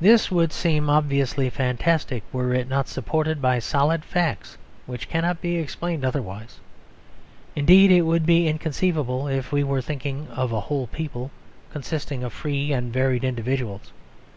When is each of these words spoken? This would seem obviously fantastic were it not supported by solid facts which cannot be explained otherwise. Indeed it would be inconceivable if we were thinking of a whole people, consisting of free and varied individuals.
This 0.00 0.30
would 0.30 0.52
seem 0.52 0.88
obviously 0.88 1.50
fantastic 1.50 2.22
were 2.32 2.54
it 2.54 2.68
not 2.68 2.86
supported 2.86 3.42
by 3.42 3.58
solid 3.58 4.04
facts 4.04 4.56
which 4.86 5.08
cannot 5.08 5.40
be 5.40 5.56
explained 5.56 6.04
otherwise. 6.04 6.60
Indeed 7.56 7.90
it 7.90 8.02
would 8.02 8.24
be 8.24 8.46
inconceivable 8.46 9.26
if 9.26 9.50
we 9.50 9.64
were 9.64 9.82
thinking 9.82 10.28
of 10.28 10.52
a 10.52 10.60
whole 10.60 10.86
people, 10.86 11.32
consisting 11.72 12.22
of 12.22 12.32
free 12.32 12.72
and 12.72 12.92
varied 12.92 13.24
individuals. 13.24 13.90